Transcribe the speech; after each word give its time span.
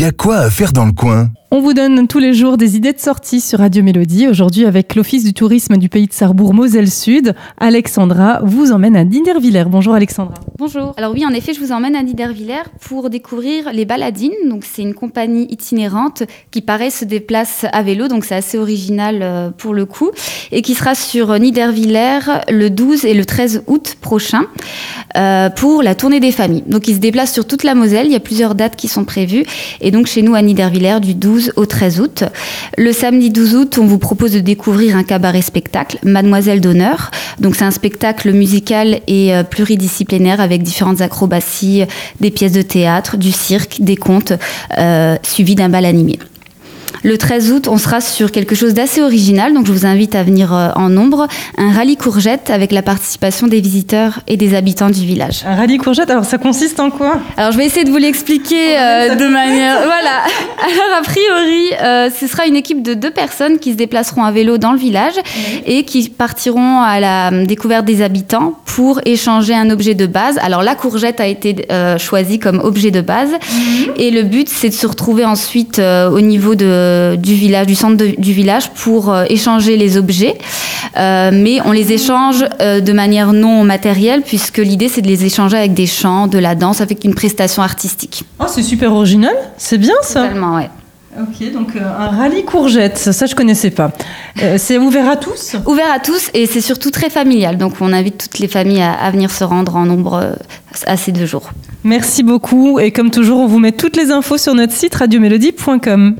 y 0.00 0.04
a 0.04 0.12
quoi 0.12 0.38
à 0.38 0.50
faire 0.50 0.72
dans 0.72 0.86
le 0.86 0.92
coin? 0.92 1.30
On 1.56 1.60
vous 1.60 1.72
donne 1.72 2.08
tous 2.08 2.18
les 2.18 2.34
jours 2.34 2.56
des 2.56 2.74
idées 2.74 2.92
de 2.92 2.98
sortie 2.98 3.40
sur 3.40 3.60
Radio 3.60 3.84
Mélodie. 3.84 4.26
Aujourd'hui, 4.26 4.64
avec 4.64 4.96
l'Office 4.96 5.22
du 5.22 5.34
tourisme 5.34 5.76
du 5.76 5.88
pays 5.88 6.08
de 6.08 6.12
Sarrebourg, 6.12 6.52
Moselle 6.52 6.90
Sud, 6.90 7.32
Alexandra 7.58 8.40
vous 8.42 8.72
emmène 8.72 8.96
à 8.96 9.04
Niederviller. 9.04 9.62
Bonjour 9.68 9.94
Alexandra. 9.94 10.34
Bonjour. 10.58 10.94
Alors 10.96 11.12
oui, 11.12 11.24
en 11.24 11.30
effet, 11.30 11.54
je 11.54 11.60
vous 11.60 11.70
emmène 11.70 11.94
à 11.94 12.02
Niederviller 12.02 12.64
pour 12.80 13.08
découvrir 13.08 13.72
les 13.72 13.84
Baladines. 13.84 14.32
Donc 14.48 14.64
c'est 14.64 14.82
une 14.82 14.94
compagnie 14.94 15.46
itinérante 15.48 16.24
qui 16.50 16.60
paraît 16.60 16.90
se 16.90 17.04
déplace 17.04 17.66
à 17.72 17.84
vélo, 17.84 18.08
donc 18.08 18.24
c'est 18.24 18.34
assez 18.34 18.58
original 18.58 19.20
euh, 19.22 19.50
pour 19.50 19.74
le 19.74 19.86
coup, 19.86 20.10
et 20.50 20.60
qui 20.60 20.74
sera 20.74 20.96
sur 20.96 21.38
Niederviller 21.38 22.18
le 22.50 22.68
12 22.68 23.04
et 23.04 23.14
le 23.14 23.24
13 23.24 23.62
août 23.68 23.96
prochain 24.00 24.46
euh, 25.16 25.50
pour 25.50 25.84
la 25.84 25.94
tournée 25.94 26.18
des 26.18 26.32
familles. 26.32 26.64
Donc 26.66 26.88
ils 26.88 26.94
se 26.96 27.00
déplacent 27.00 27.32
sur 27.32 27.46
toute 27.46 27.62
la 27.62 27.76
Moselle. 27.76 28.06
Il 28.06 28.12
y 28.12 28.16
a 28.16 28.20
plusieurs 28.20 28.56
dates 28.56 28.74
qui 28.74 28.88
sont 28.88 29.04
prévues 29.04 29.44
et 29.80 29.92
donc 29.92 30.06
chez 30.06 30.22
nous 30.22 30.34
à 30.34 30.42
Niederviller 30.42 30.98
du 31.00 31.14
12 31.14 31.43
au 31.56 31.66
13 31.66 32.00
août. 32.00 32.24
Le 32.76 32.92
samedi 32.92 33.30
12 33.30 33.54
août, 33.54 33.78
on 33.80 33.86
vous 33.86 33.98
propose 33.98 34.32
de 34.32 34.40
découvrir 34.40 34.96
un 34.96 35.02
cabaret 35.02 35.42
spectacle, 35.42 35.98
Mademoiselle 36.02 36.60
d'honneur. 36.60 37.10
Donc 37.40 37.56
c'est 37.56 37.64
un 37.64 37.70
spectacle 37.70 38.32
musical 38.32 39.00
et 39.06 39.34
euh, 39.34 39.42
pluridisciplinaire 39.42 40.40
avec 40.40 40.62
différentes 40.62 41.00
acrobaties, 41.00 41.84
des 42.20 42.30
pièces 42.30 42.52
de 42.52 42.62
théâtre, 42.62 43.16
du 43.16 43.32
cirque, 43.32 43.80
des 43.80 43.96
contes, 43.96 44.32
euh, 44.78 45.16
suivis 45.22 45.54
d'un 45.54 45.68
bal 45.68 45.84
animé. 45.84 46.18
Le 47.04 47.18
13 47.18 47.52
août, 47.52 47.68
on 47.68 47.76
sera 47.76 48.00
sur 48.00 48.32
quelque 48.32 48.54
chose 48.54 48.72
d'assez 48.72 49.02
original, 49.02 49.52
donc 49.52 49.66
je 49.66 49.72
vous 49.72 49.84
invite 49.84 50.14
à 50.14 50.22
venir 50.22 50.54
euh, 50.54 50.70
en 50.74 50.88
nombre, 50.88 51.28
un 51.58 51.70
rallye 51.70 51.98
courgette 51.98 52.48
avec 52.48 52.72
la 52.72 52.80
participation 52.80 53.46
des 53.46 53.60
visiteurs 53.60 54.20
et 54.26 54.38
des 54.38 54.54
habitants 54.54 54.88
du 54.88 55.04
village. 55.04 55.44
Un 55.46 55.54
rallye 55.54 55.76
courgette, 55.76 56.08
alors 56.08 56.24
ça 56.24 56.38
consiste 56.38 56.80
en 56.80 56.88
quoi? 56.88 57.20
Alors 57.36 57.52
je 57.52 57.58
vais 57.58 57.66
essayer 57.66 57.84
de 57.84 57.90
vous 57.90 57.98
l'expliquer 57.98 58.78
euh, 58.78 59.16
de 59.16 59.26
manière... 59.26 59.80
Voilà. 59.84 60.22
Alors 60.62 60.98
a 60.98 61.02
priori, 61.02 61.72
euh, 61.82 62.08
ce 62.08 62.26
sera 62.26 62.46
une 62.46 62.56
équipe 62.56 62.82
de 62.82 62.94
deux 62.94 63.10
personnes 63.10 63.58
qui 63.58 63.72
se 63.72 63.76
déplaceront 63.76 64.24
à 64.24 64.32
vélo 64.32 64.56
dans 64.56 64.72
le 64.72 64.78
village 64.78 65.14
et 65.66 65.84
qui 65.84 66.08
partiront 66.08 66.80
à 66.80 67.00
la 67.00 67.30
découverte 67.44 67.84
des 67.84 68.00
habitants 68.00 68.54
pour 68.74 69.00
échanger 69.04 69.54
un 69.54 69.70
objet 69.70 69.94
de 69.94 70.06
base. 70.06 70.38
Alors 70.42 70.62
la 70.62 70.74
courgette 70.74 71.20
a 71.20 71.26
été 71.26 71.66
choisie 71.98 72.38
comme 72.38 72.60
objet 72.60 72.90
de 72.90 73.00
base 73.00 73.30
mhm. 73.30 73.92
et 73.96 74.10
le 74.10 74.22
but 74.22 74.48
c'est 74.48 74.68
de 74.68 74.74
se 74.74 74.86
retrouver 74.86 75.24
ensuite 75.24 75.78
au 75.78 76.20
niveau 76.20 76.54
de 76.54 76.74
euh, 76.94 77.16
du 77.16 77.34
village, 77.34 77.66
du 77.66 77.74
centre 77.74 77.96
du 77.96 78.32
village 78.32 78.70
pour 78.70 79.12
euh, 79.12 79.24
échanger 79.28 79.76
les 79.76 79.96
objets. 79.96 80.36
Euh, 80.96 81.30
mais 81.32 81.58
on 81.64 81.72
les 81.72 81.92
échange 81.92 82.44
de 82.60 82.92
manière 82.92 83.32
non 83.32 83.64
matérielle 83.64 84.22
puisque 84.22 84.58
l'idée 84.58 84.88
c'est 84.88 85.02
de 85.02 85.08
les 85.08 85.24
échanger 85.24 85.56
avec 85.56 85.74
des 85.74 85.86
chants, 85.86 86.26
de 86.26 86.38
la 86.38 86.54
danse, 86.54 86.80
avec 86.80 87.04
une 87.04 87.14
prestation 87.14 87.62
artistique. 87.62 88.24
Oh, 88.38 88.44
c'est 88.48 88.62
super 88.62 88.92
original, 88.92 89.34
c'est 89.56 89.78
bien 89.78 89.94
ça. 90.02 90.22
Totalement, 90.22 90.56
ouais. 90.56 90.70
Ok, 91.20 91.52
donc 91.52 91.76
un 91.76 92.08
rallye 92.08 92.44
courgette, 92.44 92.98
ça 92.98 93.26
je 93.26 93.34
connaissais 93.34 93.70
pas. 93.70 93.92
c'est 94.56 94.78
ouvert 94.78 95.08
à 95.08 95.16
tous? 95.16 95.54
Ouvert 95.66 95.92
à 95.92 96.00
tous 96.00 96.30
et 96.34 96.46
c'est 96.46 96.60
surtout 96.60 96.90
très 96.90 97.08
familial. 97.08 97.56
Donc 97.56 97.74
on 97.80 97.92
invite 97.92 98.18
toutes 98.18 98.38
les 98.40 98.48
familles 98.48 98.82
à, 98.82 98.92
à 98.92 99.10
venir 99.10 99.30
se 99.30 99.44
rendre 99.44 99.76
en 99.76 99.86
nombre 99.86 100.36
à 100.86 100.96
ces 100.96 101.12
deux 101.12 101.26
jours. 101.26 101.50
Merci 101.84 102.22
beaucoup 102.22 102.78
et 102.80 102.90
comme 102.90 103.10
toujours 103.10 103.38
on 103.40 103.46
vous 103.46 103.58
met 103.58 103.72
toutes 103.72 103.96
les 103.96 104.10
infos 104.10 104.38
sur 104.38 104.54
notre 104.54 104.72
site 104.72 104.94
radiomélodie.com. 104.94 106.12